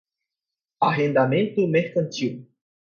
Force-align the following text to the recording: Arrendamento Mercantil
Arrendamento 0.79 1.67
Mercantil 1.67 2.49